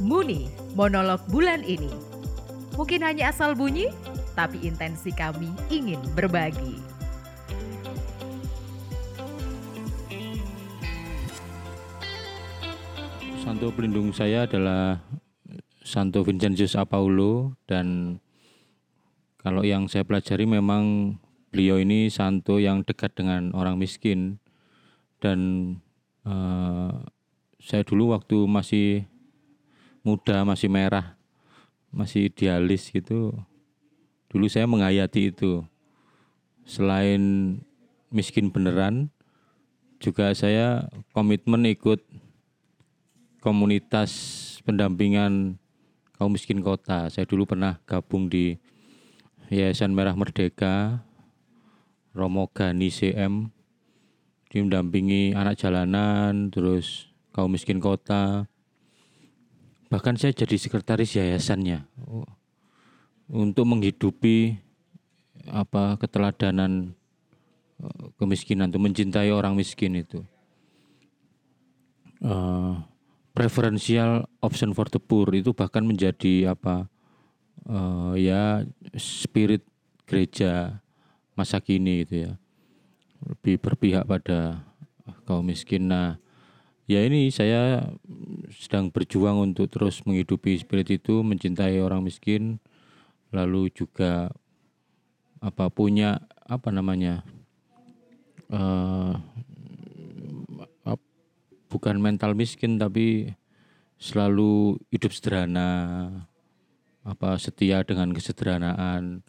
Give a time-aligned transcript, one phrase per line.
[0.00, 1.92] Muni, monolog bulan ini.
[2.72, 3.92] Mungkin hanya asal bunyi,
[4.32, 6.80] tapi intensi kami ingin berbagi.
[13.44, 15.04] Santo pelindung saya adalah
[15.84, 18.16] Santo Vincentius Apaulo dan
[19.44, 21.16] kalau yang saya pelajari memang
[21.52, 24.38] beliau ini santo yang dekat dengan orang miskin
[25.18, 25.40] dan
[26.24, 27.04] uh,
[27.58, 29.09] saya dulu waktu masih
[30.00, 31.16] muda masih merah
[31.90, 33.34] masih idealis gitu
[34.30, 35.64] dulu saya menghayati itu
[36.64, 37.56] selain
[38.08, 39.10] miskin beneran
[40.00, 42.00] juga saya komitmen ikut
[43.40, 44.12] komunitas
[44.64, 45.56] pendampingan
[46.20, 47.08] kaum miskin kota.
[47.08, 48.60] Saya dulu pernah gabung di
[49.48, 51.00] Yayasan Merah Merdeka,
[52.12, 53.48] Romo Gani CM,
[54.52, 58.44] dia mendampingi anak jalanan, terus kaum miskin kota.
[59.90, 61.82] Bahkan saya jadi sekretaris yayasannya.
[62.06, 62.26] Oh,
[63.30, 64.58] untuk menghidupi
[65.50, 66.94] apa keteladanan
[67.82, 70.22] eh, kemiskinan, untuk mencintai orang miskin itu.
[72.20, 72.76] Uh,
[73.32, 76.84] preferential option for the poor itu bahkan menjadi apa
[77.64, 78.60] uh, ya
[79.00, 79.64] spirit
[80.04, 80.84] gereja
[81.32, 82.32] masa kini itu ya.
[83.24, 84.68] Lebih berpihak pada
[85.24, 85.88] kaum miskin.
[85.88, 86.20] Nah
[86.84, 87.88] ya ini saya
[88.50, 92.58] sedang berjuang untuk terus menghidupi spirit itu mencintai orang miskin
[93.30, 94.34] lalu juga
[95.38, 97.22] apa punya apa namanya
[98.50, 99.14] uh,
[101.70, 103.30] bukan mental miskin tapi
[104.02, 105.70] selalu hidup sederhana
[107.06, 109.22] apa setia dengan kesederhanaan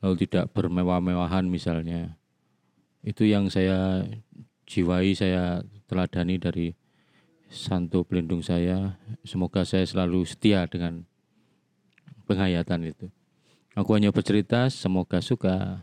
[0.00, 2.16] lalu tidak bermewah-mewahan misalnya.
[3.04, 4.04] Itu yang saya
[4.64, 5.60] jiwai saya
[5.90, 6.72] teladani dari
[7.50, 8.94] santo pelindung saya
[9.26, 11.02] semoga saya selalu setia dengan
[12.30, 13.10] penghayatan itu.
[13.74, 15.82] Aku hanya bercerita semoga suka